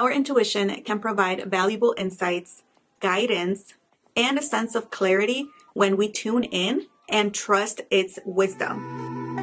Our 0.00 0.10
intuition 0.10 0.70
can 0.82 0.98
provide 0.98 1.44
valuable 1.50 1.94
insights, 1.98 2.62
guidance, 3.00 3.74
and 4.16 4.38
a 4.38 4.42
sense 4.42 4.74
of 4.74 4.90
clarity 4.90 5.44
when 5.74 5.98
we 5.98 6.08
tune 6.08 6.44
in 6.44 6.86
and 7.06 7.34
trust 7.34 7.82
its 7.90 8.18
wisdom. 8.24 9.36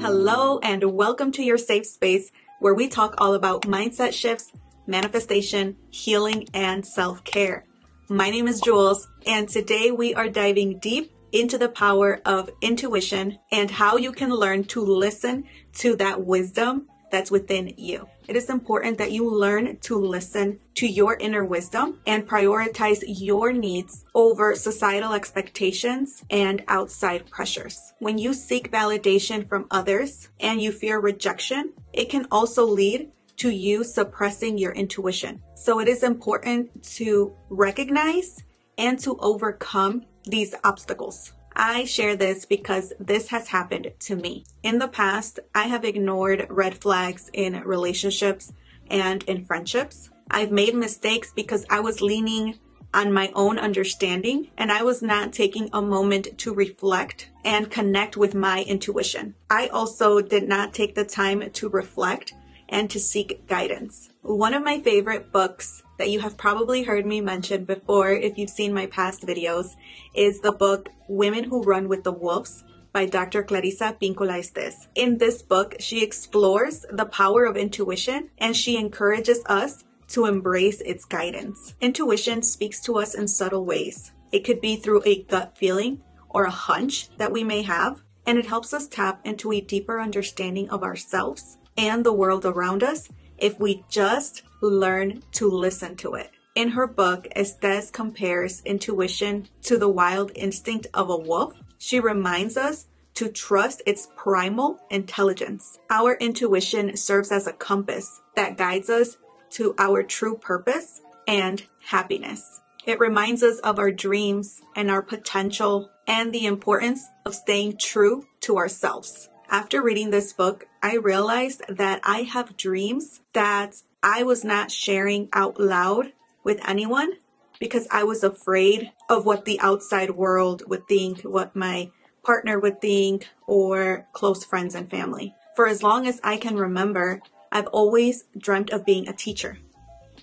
Hello, 0.00 0.60
and 0.60 0.94
welcome 0.94 1.32
to 1.32 1.42
your 1.42 1.58
safe 1.58 1.86
space 1.86 2.30
where 2.60 2.72
we 2.72 2.86
talk 2.86 3.16
all 3.18 3.34
about 3.34 3.62
mindset 3.62 4.12
shifts, 4.12 4.52
manifestation, 4.86 5.76
healing, 5.90 6.46
and 6.54 6.86
self 6.86 7.24
care. 7.24 7.64
My 8.08 8.30
name 8.30 8.46
is 8.46 8.60
Jules, 8.60 9.08
and 9.26 9.48
today 9.48 9.90
we 9.90 10.14
are 10.14 10.28
diving 10.28 10.78
deep 10.78 11.10
into 11.32 11.58
the 11.58 11.68
power 11.68 12.20
of 12.24 12.48
intuition 12.60 13.40
and 13.50 13.72
how 13.72 13.96
you 13.96 14.12
can 14.12 14.30
learn 14.30 14.62
to 14.66 14.84
listen 14.84 15.42
to 15.78 15.96
that 15.96 16.24
wisdom 16.24 16.86
that's 17.10 17.30
within 17.30 17.74
you. 17.76 18.08
It 18.26 18.36
is 18.36 18.50
important 18.50 18.98
that 18.98 19.12
you 19.12 19.28
learn 19.28 19.78
to 19.78 19.96
listen 19.96 20.60
to 20.74 20.86
your 20.86 21.16
inner 21.16 21.44
wisdom 21.44 22.00
and 22.06 22.28
prioritize 22.28 23.02
your 23.06 23.52
needs 23.52 24.04
over 24.14 24.54
societal 24.54 25.12
expectations 25.12 26.22
and 26.30 26.62
outside 26.68 27.30
pressures. 27.30 27.94
When 28.00 28.18
you 28.18 28.34
seek 28.34 28.70
validation 28.70 29.48
from 29.48 29.66
others 29.70 30.28
and 30.40 30.60
you 30.60 30.72
fear 30.72 31.00
rejection, 31.00 31.72
it 31.92 32.10
can 32.10 32.26
also 32.30 32.64
lead 32.66 33.10
to 33.38 33.50
you 33.50 33.84
suppressing 33.84 34.58
your 34.58 34.72
intuition. 34.72 35.40
So 35.54 35.80
it 35.80 35.88
is 35.88 36.02
important 36.02 36.82
to 36.96 37.34
recognize 37.48 38.42
and 38.76 38.98
to 39.00 39.16
overcome 39.20 40.04
these 40.24 40.54
obstacles. 40.64 41.32
I 41.60 41.86
share 41.86 42.14
this 42.14 42.44
because 42.44 42.92
this 43.00 43.28
has 43.28 43.48
happened 43.48 43.90
to 43.98 44.14
me. 44.14 44.44
In 44.62 44.78
the 44.78 44.86
past, 44.86 45.40
I 45.56 45.64
have 45.64 45.84
ignored 45.84 46.46
red 46.48 46.78
flags 46.78 47.30
in 47.32 47.60
relationships 47.64 48.52
and 48.88 49.24
in 49.24 49.44
friendships. 49.44 50.08
I've 50.30 50.52
made 50.52 50.76
mistakes 50.76 51.32
because 51.34 51.66
I 51.68 51.80
was 51.80 52.00
leaning 52.00 52.60
on 52.94 53.12
my 53.12 53.32
own 53.34 53.58
understanding 53.58 54.50
and 54.56 54.70
I 54.70 54.84
was 54.84 55.02
not 55.02 55.32
taking 55.32 55.68
a 55.72 55.82
moment 55.82 56.38
to 56.38 56.54
reflect 56.54 57.28
and 57.44 57.68
connect 57.68 58.16
with 58.16 58.36
my 58.36 58.62
intuition. 58.62 59.34
I 59.50 59.66
also 59.66 60.20
did 60.20 60.48
not 60.48 60.72
take 60.72 60.94
the 60.94 61.04
time 61.04 61.50
to 61.50 61.68
reflect 61.68 62.34
and 62.68 62.90
to 62.90 63.00
seek 63.00 63.46
guidance. 63.46 64.10
One 64.22 64.54
of 64.54 64.62
my 64.62 64.80
favorite 64.80 65.32
books 65.32 65.82
that 65.98 66.10
you 66.10 66.20
have 66.20 66.36
probably 66.36 66.82
heard 66.82 67.06
me 67.06 67.20
mention 67.20 67.64
before 67.64 68.10
if 68.10 68.38
you've 68.38 68.50
seen 68.50 68.72
my 68.72 68.86
past 68.86 69.22
videos 69.22 69.76
is 70.14 70.40
the 70.40 70.52
book 70.52 70.90
Women 71.08 71.44
Who 71.44 71.62
Run 71.62 71.88
with 71.88 72.04
the 72.04 72.12
Wolves 72.12 72.64
by 72.92 73.06
Dr. 73.06 73.42
Clarissa 73.42 73.96
Pinkola 74.00 74.38
Estes. 74.38 74.88
In 74.94 75.18
this 75.18 75.42
book, 75.42 75.76
she 75.78 76.02
explores 76.02 76.84
the 76.90 77.06
power 77.06 77.44
of 77.44 77.56
intuition 77.56 78.30
and 78.38 78.56
she 78.56 78.76
encourages 78.76 79.42
us 79.46 79.84
to 80.08 80.24
embrace 80.24 80.80
its 80.80 81.04
guidance. 81.04 81.74
Intuition 81.80 82.42
speaks 82.42 82.80
to 82.80 82.98
us 82.98 83.14
in 83.14 83.28
subtle 83.28 83.64
ways. 83.64 84.12
It 84.32 84.44
could 84.44 84.60
be 84.60 84.76
through 84.76 85.02
a 85.04 85.22
gut 85.24 85.56
feeling 85.56 86.02
or 86.30 86.44
a 86.44 86.50
hunch 86.50 87.14
that 87.16 87.32
we 87.32 87.44
may 87.44 87.62
have, 87.62 88.02
and 88.26 88.38
it 88.38 88.46
helps 88.46 88.74
us 88.74 88.88
tap 88.88 89.20
into 89.24 89.52
a 89.52 89.60
deeper 89.60 90.00
understanding 90.00 90.68
of 90.70 90.82
ourselves 90.82 91.57
and 91.78 92.04
the 92.04 92.12
world 92.12 92.44
around 92.44 92.82
us 92.82 93.08
if 93.38 93.58
we 93.58 93.84
just 93.88 94.42
learn 94.60 95.22
to 95.32 95.48
listen 95.48 95.96
to 95.96 96.14
it. 96.14 96.30
In 96.54 96.70
her 96.70 96.88
book, 96.88 97.28
Estes 97.36 97.90
compares 97.90 98.62
intuition 98.64 99.48
to 99.62 99.78
the 99.78 99.88
wild 99.88 100.32
instinct 100.34 100.88
of 100.92 101.08
a 101.08 101.16
wolf. 101.16 101.54
She 101.78 102.00
reminds 102.00 102.56
us 102.56 102.86
to 103.14 103.28
trust 103.28 103.82
its 103.86 104.08
primal 104.16 104.80
intelligence. 104.90 105.78
Our 105.88 106.14
intuition 106.14 106.96
serves 106.96 107.30
as 107.30 107.46
a 107.46 107.52
compass 107.52 108.20
that 108.34 108.56
guides 108.56 108.90
us 108.90 109.16
to 109.50 109.74
our 109.78 110.02
true 110.02 110.36
purpose 110.36 111.00
and 111.26 111.62
happiness. 111.80 112.60
It 112.86 113.00
reminds 113.00 113.42
us 113.42 113.58
of 113.60 113.78
our 113.78 113.90
dreams 113.90 114.62
and 114.74 114.90
our 114.90 115.02
potential 115.02 115.90
and 116.06 116.32
the 116.32 116.46
importance 116.46 117.06
of 117.24 117.34
staying 117.34 117.76
true 117.78 118.24
to 118.40 118.56
ourselves. 118.56 119.28
After 119.50 119.82
reading 119.82 120.10
this 120.10 120.32
book, 120.32 120.66
I 120.82 120.96
realized 120.96 121.62
that 121.68 122.00
I 122.04 122.22
have 122.22 122.56
dreams 122.56 123.20
that 123.32 123.82
I 124.02 124.22
was 124.22 124.44
not 124.44 124.70
sharing 124.70 125.28
out 125.32 125.58
loud 125.58 126.12
with 126.44 126.60
anyone 126.66 127.14
because 127.58 127.88
I 127.90 128.04
was 128.04 128.22
afraid 128.22 128.92
of 129.08 129.26
what 129.26 129.44
the 129.44 129.58
outside 129.60 130.10
world 130.10 130.62
would 130.68 130.86
think, 130.86 131.22
what 131.22 131.56
my 131.56 131.90
partner 132.22 132.58
would 132.58 132.80
think, 132.80 133.28
or 133.46 134.06
close 134.12 134.44
friends 134.44 134.74
and 134.74 134.88
family. 134.88 135.34
For 135.56 135.66
as 135.66 135.82
long 135.82 136.06
as 136.06 136.20
I 136.22 136.36
can 136.36 136.56
remember, 136.56 137.20
I've 137.50 137.66
always 137.68 138.24
dreamt 138.36 138.70
of 138.70 138.86
being 138.86 139.08
a 139.08 139.12
teacher. 139.12 139.58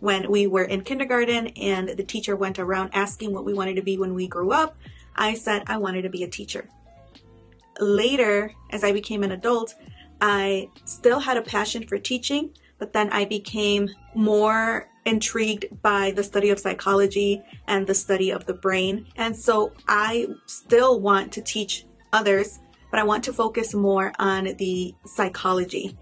When 0.00 0.30
we 0.30 0.46
were 0.46 0.64
in 0.64 0.82
kindergarten 0.82 1.48
and 1.48 1.88
the 1.88 2.04
teacher 2.04 2.36
went 2.36 2.58
around 2.58 2.90
asking 2.92 3.32
what 3.32 3.44
we 3.44 3.54
wanted 3.54 3.76
to 3.76 3.82
be 3.82 3.96
when 3.96 4.14
we 4.14 4.28
grew 4.28 4.52
up, 4.52 4.76
I 5.16 5.34
said 5.34 5.64
I 5.66 5.78
wanted 5.78 6.02
to 6.02 6.10
be 6.10 6.22
a 6.22 6.28
teacher. 6.28 6.68
Later, 7.80 8.52
as 8.70 8.84
I 8.84 8.92
became 8.92 9.24
an 9.24 9.32
adult, 9.32 9.74
I 10.20 10.70
still 10.84 11.20
had 11.20 11.36
a 11.36 11.42
passion 11.42 11.86
for 11.86 11.98
teaching, 11.98 12.50
but 12.78 12.92
then 12.92 13.10
I 13.10 13.24
became 13.24 13.90
more 14.14 14.88
intrigued 15.04 15.66
by 15.82 16.12
the 16.12 16.22
study 16.22 16.50
of 16.50 16.58
psychology 16.58 17.42
and 17.66 17.86
the 17.86 17.94
study 17.94 18.30
of 18.30 18.46
the 18.46 18.54
brain. 18.54 19.06
And 19.16 19.36
so 19.36 19.72
I 19.86 20.28
still 20.46 21.00
want 21.00 21.32
to 21.32 21.42
teach 21.42 21.84
others, 22.12 22.58
but 22.90 23.00
I 23.00 23.04
want 23.04 23.24
to 23.24 23.32
focus 23.32 23.74
more 23.74 24.12
on 24.18 24.44
the 24.56 24.94
psychology 25.04 25.96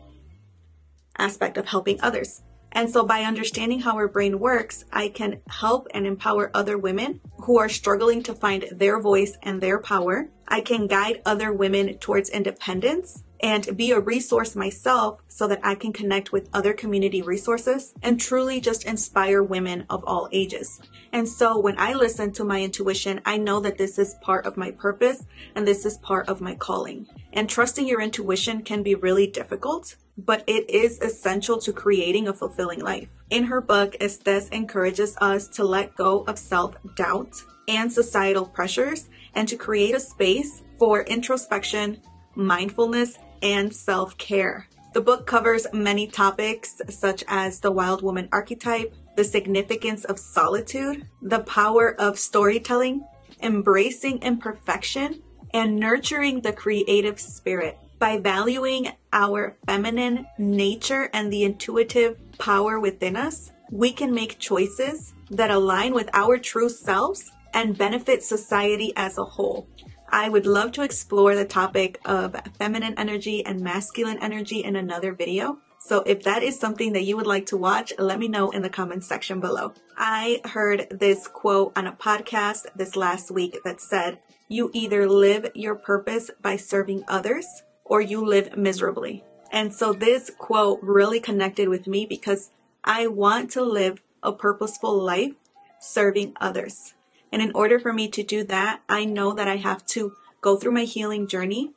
aspect 1.19 1.57
of 1.57 1.67
helping 1.67 2.01
others. 2.01 2.43
And 2.75 2.89
so 2.89 3.05
by 3.05 3.23
understanding 3.23 3.81
how 3.81 3.97
our 3.97 4.09
brain 4.09 4.39
works, 4.39 4.85
I 4.93 5.09
can 5.09 5.41
help 5.49 5.89
and 5.93 6.07
empower 6.07 6.51
other 6.55 6.79
women 6.79 7.21
who 7.41 7.59
are 7.59 7.69
struggling 7.69 8.23
to 8.23 8.35
find 8.35 8.65
their 8.73 8.99
voice 8.99 9.37
and 9.43 9.61
their 9.61 9.79
power. 9.79 10.31
I 10.49 10.63
can 10.63 10.87
guide 10.87 11.21
other 11.27 11.53
women 11.53 11.99
towards 11.99 12.31
independence 12.31 13.25
and 13.43 13.77
be 13.77 13.91
a 13.91 13.99
resource 14.01 14.55
myself 14.55 15.21
so 15.27 15.49
that 15.49 15.61
I 15.65 15.75
can 15.75 15.93
connect 15.93 16.31
with 16.31 16.49
other 16.53 16.73
community 16.73 17.23
resources 17.23 17.93
and 18.03 18.21
truly 18.21 18.61
just 18.61 18.85
inspire 18.85 19.43
women 19.43 19.85
of 19.91 20.05
all 20.05 20.29
ages. 20.31 20.81
And 21.13 21.29
so 21.29 21.59
when 21.59 21.79
I 21.79 21.93
listen 21.93 22.33
to 22.33 22.45
my 22.45 22.63
intuition, 22.63 23.21
I 23.27 23.37
know 23.37 23.61
that 23.61 23.79
this 23.79 23.99
is 23.99 24.15
part 24.23 24.47
of 24.47 24.57
my 24.57 24.71
purpose 24.71 25.27
and 25.55 25.67
this 25.67 25.85
is 25.85 25.99
part 25.99 26.29
of 26.29 26.41
my 26.41 26.55
calling. 26.55 27.07
And 27.33 27.51
trusting 27.51 27.87
your 27.87 28.01
intuition 28.01 28.63
can 28.63 28.83
be 28.83 28.95
really 28.95 29.27
difficult, 29.27 29.97
but 30.17 30.45
it 30.47 30.71
is 30.71 31.01
essential 31.01 31.59
to 31.59 31.73
creating 31.73 32.29
a 32.29 32.35
fulfilling 32.35 32.81
life. 32.81 33.09
In 33.31 33.45
her 33.45 33.61
book, 33.61 33.97
Estes 34.01 34.49
encourages 34.51 35.17
us 35.21 35.49
to 35.49 35.65
let 35.65 35.97
go 35.97 36.25
of 36.25 36.39
self 36.39 36.77
doubt 36.97 37.35
and 37.69 37.93
societal 37.93 38.47
pressures 38.47 39.09
and 39.35 39.49
to 39.49 39.57
create 39.57 39.95
a 39.95 40.01
space 40.01 40.63
for 40.79 41.03
introspection, 41.03 42.01
mindfulness, 42.35 43.19
and 43.43 43.75
self 43.75 44.17
care. 44.19 44.69
The 44.93 45.01
book 45.01 45.27
covers 45.27 45.67
many 45.73 46.07
topics 46.07 46.81
such 46.91 47.25
as 47.27 47.61
the 47.61 47.73
wild 47.73 48.03
woman 48.03 48.29
archetype, 48.31 48.95
the 49.17 49.25
significance 49.25 50.05
of 50.05 50.19
solitude, 50.19 51.09
the 51.23 51.41
power 51.41 51.95
of 51.99 52.19
storytelling, 52.19 53.07
embracing 53.43 54.19
imperfection, 54.19 55.23
and 55.55 55.77
nurturing 55.77 56.41
the 56.41 56.53
creative 56.53 57.19
spirit. 57.19 57.79
By 57.99 58.19
valuing 58.19 58.89
our 59.13 59.57
feminine 59.67 60.27
nature 60.39 61.09
and 61.13 61.33
the 61.33 61.45
intuitive 61.45 62.19
power 62.39 62.81
within 62.81 63.17
us, 63.17 63.53
we 63.71 63.93
can 63.93 64.13
make 64.13 64.39
choices 64.39 65.15
that 65.31 65.51
align 65.51 65.95
with 65.95 66.11
our 66.13 66.37
true 66.37 66.69
selves 66.69 67.31
and 67.55 67.79
benefit 67.79 68.23
society 68.23 68.93
as 68.97 69.19
a 69.19 69.25
whole. 69.25 69.67
I 70.15 70.29
would 70.29 70.45
love 70.45 70.73
to 70.73 70.83
explore 70.83 71.35
the 71.35 71.47
topic 71.47 71.99
of 72.05 72.37
feminine 72.59 72.95
energy 72.99 73.45
and 73.47 73.63
masculine 73.63 74.19
energy 74.21 74.63
in 74.63 74.77
another 74.77 75.15
video. 75.15 75.57
So 75.79 76.03
if 76.03 76.23
that 76.25 76.43
is 76.43 76.61
something 76.61 76.93
that 76.93 77.05
you 77.05 77.17
would 77.17 77.27
like 77.27 77.47
to 77.47 77.57
watch, 77.57 77.95
let 77.99 78.19
me 78.19 78.29
know 78.29 78.51
in 78.51 78.61
the 78.61 78.69
comments 78.69 79.07
section 79.07 79.41
below. 79.41 79.73
I 79.97 80.43
heard 80.45 80.87
this 80.91 81.27
quote 81.27 81.73
on 81.77 81.87
a 81.87 81.93
podcast 81.93 82.67
this 82.77 82.95
last 82.95 83.31
week 83.31 83.57
that 83.65 83.81
said, 83.81 84.19
you 84.49 84.71
either 84.75 85.09
live 85.09 85.51
your 85.55 85.75
purpose 85.75 86.31
by 86.43 86.57
serving 86.57 87.05
others 87.09 87.47
or 87.83 88.03
you 88.03 88.23
live 88.23 88.55
miserably. 88.55 89.25
And 89.51 89.75
so 89.75 89.95
this 89.95 90.31
quote 90.37 90.81
really 90.83 91.21
connected 91.21 91.71
with 91.71 91.87
me 91.87 92.05
because 92.05 92.51
I 92.85 93.07
want 93.07 93.51
to 93.53 93.63
live 93.63 94.03
a 94.23 94.33
purposeful 94.33 94.95
life 95.03 95.33
serving 95.81 96.35
others. 96.39 96.93
And 97.33 97.41
in 97.41 97.53
order 97.55 97.81
for 97.81 97.93
me 97.93 98.09
to 98.09 98.23
do 98.23 98.45
that, 98.45 98.83
I 98.89 99.05
know 99.05 99.33
that 99.33 99.49
I 99.49 99.57
have 99.57 99.85
to 99.87 100.13
go 100.41 100.57
through 100.57 100.73
my 100.73 100.85
healing 100.85 101.27
journey 101.27 101.73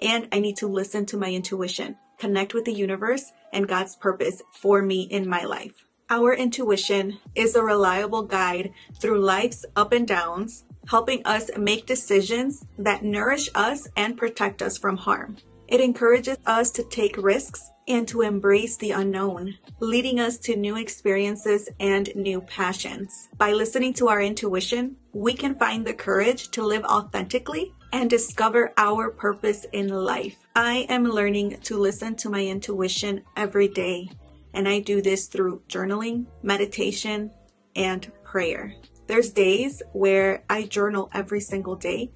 and 0.00 0.28
I 0.32 0.40
need 0.40 0.56
to 0.58 0.66
listen 0.66 1.06
to 1.06 1.16
my 1.16 1.30
intuition, 1.30 1.96
connect 2.18 2.52
with 2.52 2.64
the 2.64 2.72
universe 2.72 3.32
and 3.52 3.68
God's 3.68 3.96
purpose 3.96 4.42
for 4.52 4.82
me 4.82 5.02
in 5.02 5.28
my 5.28 5.44
life. 5.44 5.86
Our 6.10 6.34
intuition 6.34 7.18
is 7.34 7.54
a 7.54 7.62
reliable 7.62 8.22
guide 8.22 8.72
through 9.00 9.20
life's 9.20 9.64
up 9.74 9.92
and 9.92 10.06
downs, 10.06 10.64
helping 10.88 11.24
us 11.24 11.50
make 11.56 11.86
decisions 11.86 12.64
that 12.78 13.02
nourish 13.02 13.48
us 13.54 13.88
and 13.96 14.16
protect 14.16 14.62
us 14.62 14.76
from 14.78 14.96
harm. 14.96 15.36
It 15.66 15.80
encourages 15.80 16.38
us 16.46 16.70
to 16.72 16.84
take 16.84 17.16
risks 17.16 17.70
and 17.88 18.06
to 18.08 18.22
embrace 18.22 18.76
the 18.76 18.90
unknown, 18.90 19.56
leading 19.80 20.18
us 20.20 20.38
to 20.38 20.56
new 20.56 20.76
experiences 20.76 21.68
and 21.78 22.10
new 22.14 22.40
passions. 22.40 23.28
By 23.36 23.52
listening 23.52 23.94
to 23.94 24.08
our 24.08 24.20
intuition, 24.20 24.96
we 25.12 25.34
can 25.34 25.54
find 25.54 25.86
the 25.86 25.94
courage 25.94 26.50
to 26.50 26.62
live 26.64 26.84
authentically 26.84 27.72
and 27.92 28.10
discover 28.10 28.72
our 28.76 29.10
purpose 29.10 29.64
in 29.72 29.88
life. 29.88 30.36
I 30.54 30.86
am 30.88 31.04
learning 31.04 31.58
to 31.62 31.78
listen 31.78 32.16
to 32.16 32.30
my 32.30 32.44
intuition 32.44 33.22
every 33.36 33.68
day, 33.68 34.10
and 34.54 34.68
I 34.68 34.80
do 34.80 35.00
this 35.00 35.26
through 35.26 35.62
journaling, 35.68 36.26
meditation, 36.42 37.30
and 37.74 38.10
prayer. 38.24 38.74
There's 39.06 39.30
days 39.30 39.82
where 39.92 40.42
I 40.50 40.62
journal 40.62 41.10
every 41.14 41.40
single 41.40 41.76
day 41.76 42.10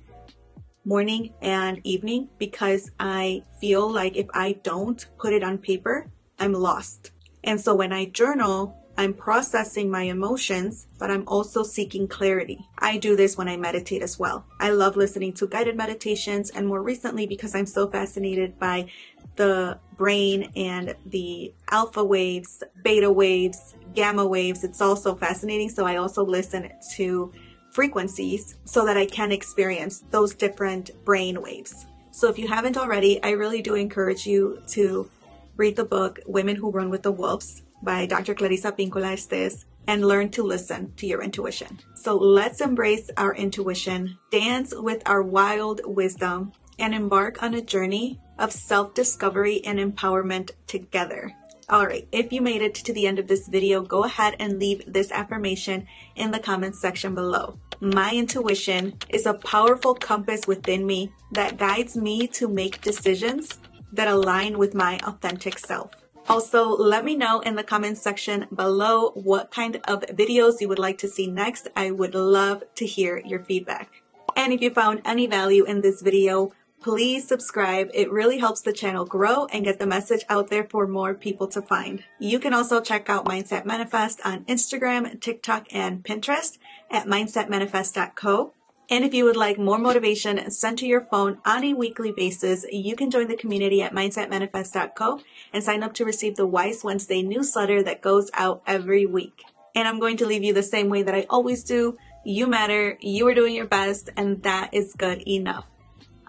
morning 0.90 1.32
and 1.40 1.80
evening 1.84 2.28
because 2.36 2.90
I 2.98 3.44
feel 3.60 3.88
like 3.88 4.16
if 4.16 4.26
I 4.34 4.58
don't 4.64 5.06
put 5.20 5.32
it 5.32 5.44
on 5.44 5.56
paper, 5.56 6.08
I'm 6.36 6.52
lost. 6.52 7.12
And 7.44 7.60
so 7.60 7.76
when 7.76 7.92
I 7.92 8.06
journal, 8.06 8.76
I'm 8.98 9.14
processing 9.14 9.88
my 9.88 10.02
emotions, 10.02 10.88
but 10.98 11.08
I'm 11.08 11.22
also 11.28 11.62
seeking 11.62 12.08
clarity. 12.08 12.66
I 12.76 12.98
do 12.98 13.14
this 13.14 13.38
when 13.38 13.46
I 13.46 13.56
meditate 13.56 14.02
as 14.02 14.18
well. 14.18 14.44
I 14.58 14.70
love 14.70 14.96
listening 14.96 15.32
to 15.34 15.46
guided 15.46 15.76
meditations, 15.76 16.50
and 16.50 16.66
more 16.66 16.82
recently, 16.82 17.24
because 17.24 17.54
I'm 17.54 17.66
so 17.66 17.88
fascinated 17.88 18.58
by 18.58 18.90
the 19.36 19.78
brain 19.96 20.50
and 20.56 20.96
the 21.06 21.54
alpha 21.70 22.02
waves, 22.02 22.64
beta 22.82 23.12
waves, 23.12 23.76
gamma 23.94 24.26
waves, 24.26 24.64
it's 24.64 24.80
also 24.80 25.14
fascinating. 25.14 25.70
So 25.70 25.86
I 25.86 25.96
also 25.96 26.24
listen 26.24 26.68
to 26.96 27.32
frequencies 27.72 28.56
so 28.64 28.84
that 28.84 28.96
I 28.96 29.06
can 29.06 29.32
experience 29.32 30.04
those 30.10 30.34
different 30.34 30.90
brain 31.04 31.40
waves. 31.40 31.86
So 32.10 32.28
if 32.28 32.38
you 32.38 32.48
haven't 32.48 32.76
already, 32.76 33.22
I 33.22 33.30
really 33.30 33.62
do 33.62 33.74
encourage 33.74 34.26
you 34.26 34.62
to 34.68 35.08
read 35.56 35.76
the 35.76 35.84
book 35.84 36.20
Women 36.26 36.56
Who 36.56 36.70
Run 36.70 36.90
with 36.90 37.02
the 37.02 37.12
Wolves 37.12 37.62
by 37.82 38.06
Dr. 38.06 38.34
Clarissa 38.34 38.72
Pinkola 38.72 39.12
Estes 39.12 39.64
and 39.86 40.06
learn 40.06 40.30
to 40.30 40.42
listen 40.42 40.92
to 40.96 41.06
your 41.06 41.22
intuition. 41.22 41.78
So 41.94 42.16
let's 42.16 42.60
embrace 42.60 43.10
our 43.16 43.34
intuition, 43.34 44.18
dance 44.30 44.74
with 44.74 45.02
our 45.06 45.22
wild 45.22 45.80
wisdom, 45.84 46.52
and 46.78 46.94
embark 46.94 47.42
on 47.42 47.54
a 47.54 47.62
journey 47.62 48.20
of 48.38 48.52
self 48.52 48.94
discovery 48.94 49.62
and 49.64 49.78
empowerment 49.78 50.52
together. 50.66 51.34
All 51.70 51.86
right, 51.86 52.08
if 52.10 52.32
you 52.32 52.40
made 52.40 52.62
it 52.62 52.74
to 52.74 52.92
the 52.92 53.06
end 53.06 53.20
of 53.20 53.28
this 53.28 53.46
video, 53.46 53.80
go 53.80 54.02
ahead 54.02 54.34
and 54.40 54.58
leave 54.58 54.82
this 54.92 55.12
affirmation 55.12 55.86
in 56.16 56.32
the 56.32 56.40
comments 56.40 56.80
section 56.80 57.14
below. 57.14 57.60
My 57.78 58.12
intuition 58.12 58.98
is 59.08 59.24
a 59.24 59.34
powerful 59.34 59.94
compass 59.94 60.48
within 60.48 60.84
me 60.84 61.12
that 61.30 61.58
guides 61.58 61.96
me 61.96 62.26
to 62.26 62.48
make 62.48 62.80
decisions 62.80 63.60
that 63.92 64.08
align 64.08 64.58
with 64.58 64.74
my 64.74 64.98
authentic 65.04 65.60
self. 65.60 65.92
Also, 66.28 66.66
let 66.68 67.04
me 67.04 67.14
know 67.14 67.38
in 67.38 67.54
the 67.54 67.62
comments 67.62 68.02
section 68.02 68.48
below 68.52 69.10
what 69.10 69.52
kind 69.52 69.76
of 69.84 70.00
videos 70.00 70.60
you 70.60 70.68
would 70.68 70.80
like 70.80 70.98
to 70.98 71.08
see 71.08 71.28
next. 71.28 71.68
I 71.76 71.92
would 71.92 72.16
love 72.16 72.64
to 72.74 72.84
hear 72.84 73.22
your 73.24 73.44
feedback. 73.44 74.02
And 74.34 74.52
if 74.52 74.60
you 74.60 74.70
found 74.70 75.02
any 75.04 75.28
value 75.28 75.64
in 75.64 75.82
this 75.82 76.02
video, 76.02 76.50
please 76.80 77.28
subscribe. 77.28 77.90
It 77.92 78.10
really 78.10 78.38
helps 78.38 78.62
the 78.62 78.72
channel 78.72 79.04
grow 79.04 79.46
and 79.46 79.64
get 79.64 79.78
the 79.78 79.86
message 79.86 80.24
out 80.28 80.48
there 80.48 80.64
for 80.64 80.86
more 80.86 81.14
people 81.14 81.46
to 81.48 81.62
find. 81.62 82.02
You 82.18 82.38
can 82.38 82.54
also 82.54 82.80
check 82.80 83.08
out 83.08 83.26
Mindset 83.26 83.64
Manifest 83.64 84.20
on 84.24 84.44
Instagram, 84.44 85.20
TikTok, 85.20 85.66
and 85.70 86.02
Pinterest 86.02 86.58
at 86.90 87.06
mindsetmanifest.co. 87.06 88.54
And 88.92 89.04
if 89.04 89.14
you 89.14 89.24
would 89.24 89.36
like 89.36 89.56
more 89.56 89.78
motivation 89.78 90.50
sent 90.50 90.80
to 90.80 90.86
your 90.86 91.02
phone 91.02 91.38
on 91.44 91.62
a 91.62 91.74
weekly 91.74 92.10
basis, 92.10 92.66
you 92.72 92.96
can 92.96 93.10
join 93.10 93.28
the 93.28 93.36
community 93.36 93.82
at 93.82 93.94
mindsetmanifest.co 93.94 95.20
and 95.52 95.62
sign 95.62 95.84
up 95.84 95.94
to 95.94 96.04
receive 96.04 96.34
the 96.34 96.46
Wise 96.46 96.82
Wednesday 96.82 97.22
newsletter 97.22 97.84
that 97.84 98.02
goes 98.02 98.30
out 98.34 98.62
every 98.66 99.06
week. 99.06 99.44
And 99.76 99.86
I'm 99.86 100.00
going 100.00 100.16
to 100.16 100.26
leave 100.26 100.42
you 100.42 100.52
the 100.52 100.64
same 100.64 100.88
way 100.88 101.04
that 101.04 101.14
I 101.14 101.26
always 101.30 101.62
do. 101.62 101.96
You 102.24 102.48
matter, 102.48 102.98
you 103.00 103.28
are 103.28 103.34
doing 103.34 103.54
your 103.54 103.66
best, 103.66 104.10
and 104.16 104.42
that 104.42 104.74
is 104.74 104.94
good 104.94 105.22
enough. 105.26 105.69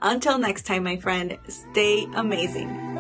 Until 0.01 0.37
next 0.39 0.63
time, 0.63 0.83
my 0.83 0.97
friend, 0.97 1.37
stay 1.47 2.07
amazing. 2.15 2.90